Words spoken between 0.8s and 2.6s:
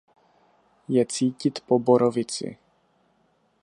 Je cítit po borovici.